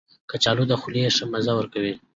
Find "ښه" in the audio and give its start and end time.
1.15-1.25